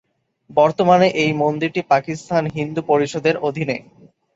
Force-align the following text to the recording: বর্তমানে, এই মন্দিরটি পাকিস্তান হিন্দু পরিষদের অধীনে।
বর্তমানে, 0.49 1.07
এই 1.23 1.31
মন্দিরটি 1.33 1.81
পাকিস্তান 1.89 2.43
হিন্দু 2.55 2.81
পরিষদের 2.87 3.35
অধীনে। 3.47 3.77